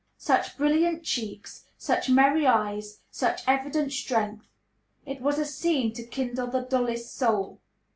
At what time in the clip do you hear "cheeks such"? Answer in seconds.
1.03-2.09